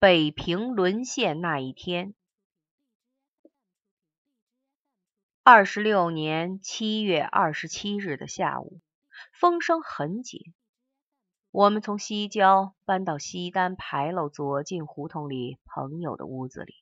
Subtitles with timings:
[0.00, 2.14] 北平沦陷那一天。
[5.42, 8.80] 二十六年七月二十七日的下午，
[9.32, 10.54] 风声很紧。
[11.50, 16.76] 我们从西郊搬到西单牌楼左近胡同里朋友的屋子里。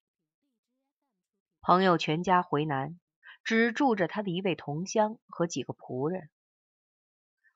[1.63, 3.01] 朋友全家回南，
[3.43, 6.29] 只住着他的一位同乡和几个仆人。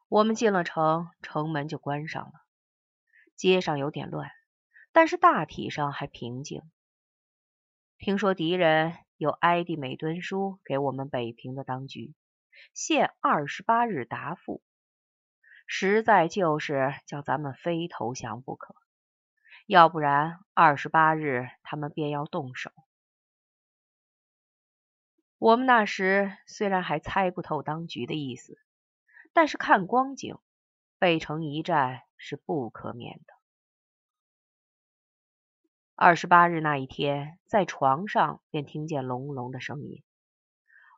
[0.08, 2.32] 我们进了城，城门就关上了。
[3.36, 4.30] 街上有点乱，
[4.92, 6.62] 但是大体上还平静。
[7.98, 8.94] 听说敌人。
[9.20, 12.14] 有埃迪美敦书给我们北平的当局，
[12.72, 14.62] 限二十八日答复，
[15.66, 18.74] 实在就是叫咱们非投降不可，
[19.66, 22.72] 要不然二十八日他们便要动手。
[25.36, 28.58] 我们那时虽然还猜不透当局的意思，
[29.34, 30.38] 但是看光景，
[30.98, 33.39] 背城一战是不可免的。
[36.02, 40.02] 二十八日那一天，在床上便听见隆隆的声音。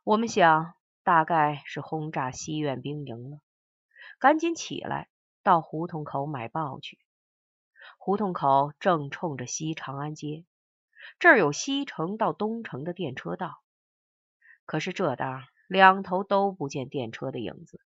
[0.05, 3.41] 我们想，大概是轰炸西苑兵营了，
[4.17, 5.09] 赶紧起来
[5.43, 6.99] 到胡同口买报去。
[7.97, 10.45] 胡同口正冲着西长安街，
[11.19, 13.61] 这儿有西城到东城的电车道。
[14.65, 17.81] 可是这当两头都不见电车的影子，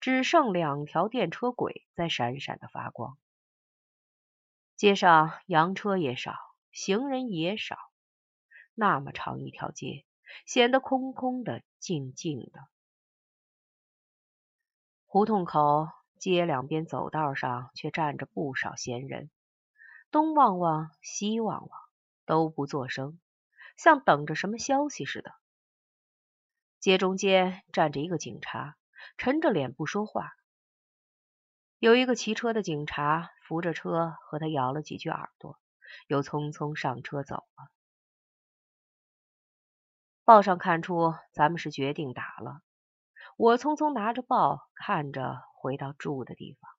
[0.00, 3.18] 只剩两条电车轨在闪闪的发光。
[4.74, 6.45] 街上洋车也少。
[6.76, 7.78] 行人也少，
[8.74, 10.04] 那么长一条街，
[10.44, 12.68] 显得空空的、静静的。
[15.06, 15.88] 胡同口
[16.18, 19.30] 街两边走道上却站着不少闲人，
[20.10, 21.70] 东望望，西望望，
[22.26, 23.18] 都不作声，
[23.78, 25.32] 像等着什么消息似的。
[26.78, 28.76] 街中间站着一个警察，
[29.16, 30.34] 沉着脸不说话。
[31.78, 35.58] 有一个骑车的警察扶着车，和他摇了几句耳朵。
[36.06, 37.70] 又匆匆上车走了。
[40.24, 42.60] 报上看出咱们是决定打了。
[43.36, 46.70] 我匆匆拿着报，看着回到住的地方。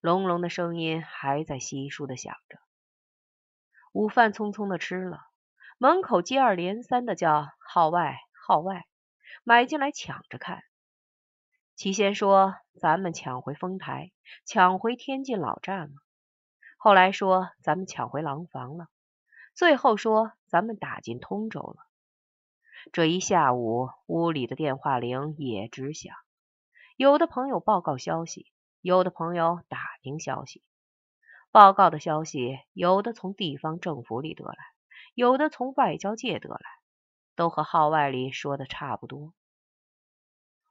[0.00, 2.58] 隆隆的声音还在稀疏的响着。
[3.92, 5.20] 午饭匆匆的吃了，
[5.78, 8.86] 门口接二连三的叫号外号外，
[9.42, 10.62] 买进来抢着看。
[11.74, 14.12] 起先说咱们抢回丰台，
[14.44, 15.94] 抢回天津老站了。
[16.82, 18.88] 后来说咱们抢回廊坊了，
[19.54, 21.76] 最后说咱们打进通州了。
[22.90, 26.16] 这一下午，屋里的电话铃也直响，
[26.96, 30.64] 有的朋友报告消息，有的朋友打听消息。
[31.50, 34.56] 报告的消息，有的从地方政府里得来，
[35.12, 36.60] 有的从外交界得来，
[37.36, 39.34] 都和号外里说的差不多。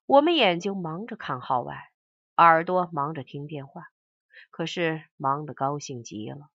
[0.08, 1.92] 我们眼睛忙着看号外，
[2.36, 3.92] 耳朵忙着听电话。
[4.50, 6.50] 可是忙得高兴极了。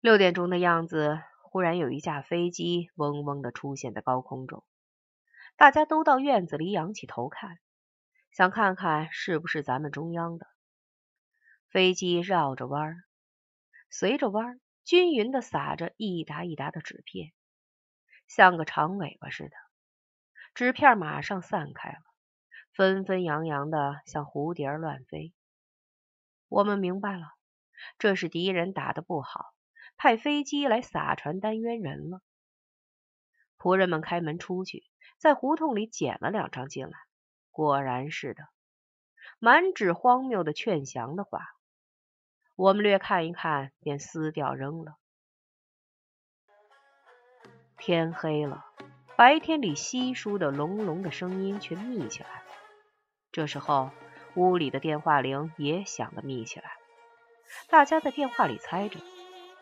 [0.00, 4.64] 六点钟的样子，忽然有一架飞机嗡嗡的出现在高空中，
[5.56, 7.58] 大家都到院子里仰起头看，
[8.30, 10.46] 想看看是不是咱们中央的。
[11.68, 12.96] 飞机绕着弯儿，
[13.90, 17.32] 随着弯儿均匀的撒着一沓一沓的纸片，
[18.26, 19.50] 像个长尾巴似的。
[20.54, 21.98] 纸片马上散开了。
[22.78, 25.32] 纷纷扬扬的，像蝴蝶乱飞。
[26.46, 27.34] 我们明白了，
[27.98, 29.46] 这是敌人打的不好，
[29.96, 32.20] 派飞机来撒传单冤人了。
[33.58, 34.84] 仆人们开门出去，
[35.18, 36.92] 在胡同里捡了两张进来，
[37.50, 38.44] 果然是的，
[39.40, 41.48] 满纸荒谬的劝降的话。
[42.54, 44.94] 我们略看一看，便撕掉扔了。
[47.76, 48.64] 天黑了，
[49.16, 52.44] 白天里稀疏的隆隆的声音却密起来。
[53.30, 53.90] 这时候，
[54.34, 56.72] 屋里的电话铃也响得密起来。
[57.68, 58.98] 大家在电话里猜着，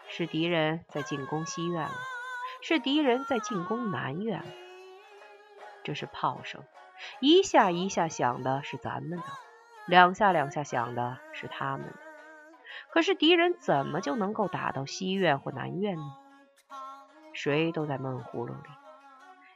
[0.08, 1.94] 是敌人在进攻西院了，
[2.62, 4.46] 是敌人在进攻南院了。
[5.84, 6.62] 这是炮声，
[7.20, 9.24] 一下一下响的是咱们的，
[9.86, 11.94] 两下两下响的是他们的。
[12.90, 16.16] 可是敌人怎么就能够打到西院或南院呢？
[17.32, 18.70] 谁都在闷葫芦里。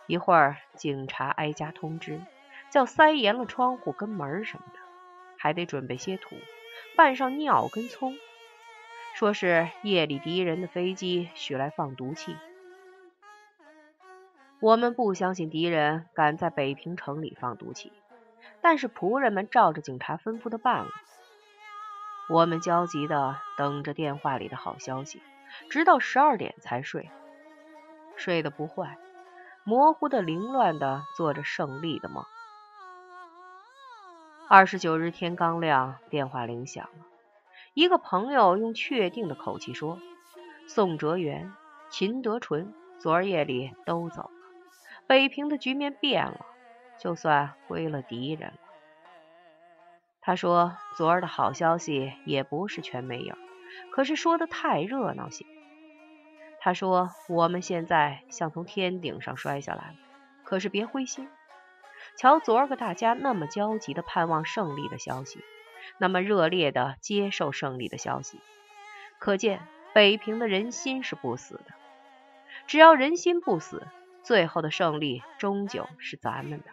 [0.07, 2.21] 一会儿，警察挨家通知。
[2.71, 4.79] 叫塞严了窗户跟门什么的，
[5.37, 6.37] 还得准备些土，
[6.97, 8.17] 拌上尿跟葱。
[9.15, 12.37] 说是夜里敌人的飞机许来放毒气。
[14.61, 17.93] 我们不相信敌人敢在北平城里放毒气，
[18.61, 20.91] 但是仆人们照着警察吩咐的办了。
[22.29, 25.21] 我们焦急的等着电话里的好消息，
[25.69, 27.11] 直到十二点才睡。
[28.17, 28.99] 睡得不坏，
[29.65, 32.25] 模糊的、凌乱的做着胜利的梦。
[34.53, 37.07] 二十九日天刚亮，电话铃响了，
[37.73, 40.01] 一个朋友用确定的口气说
[40.67, 41.53] ：“宋哲元、
[41.89, 44.31] 秦德纯昨儿夜里都走了，
[45.07, 46.45] 北平的局面变了，
[46.99, 48.59] 就算归了敌人了。”
[50.21, 53.37] 他说：“昨儿的好消息也不是全没有，
[53.93, 55.47] 可是说的太热闹些。”
[56.59, 59.95] 他说：“我们现在像从天顶上摔下来了，
[60.43, 61.29] 可是别灰心。
[62.17, 65.43] 瞧昨儿个大家那么焦急的盼望胜利的消息，
[65.99, 68.41] 那么热烈的接受胜利的消息，
[69.19, 71.65] 可见北平的人心是不死的。
[72.67, 73.87] 只要人心不死，
[74.23, 76.67] 最后的胜利终究是咱们的。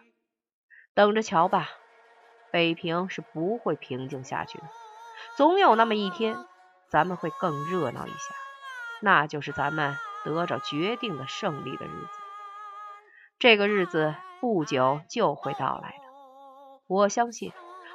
[0.94, 1.70] 等着瞧吧，
[2.52, 4.66] 北平是不会平静下去的。
[5.36, 6.36] 总有那么一天，
[6.90, 8.36] 咱们会更热闹一下。”
[9.00, 9.96] 那就是咱们
[10.26, 12.20] 得着决定的胜利的日子，
[13.38, 16.04] 这个日子不久就会到来的。
[16.88, 17.52] 我相信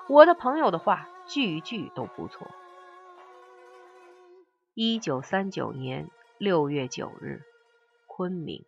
[0.09, 2.49] 我的朋友的话句句都不错。
[4.75, 6.09] 一九三九年
[6.39, 7.43] 六月九日，
[8.07, 8.65] 昆明。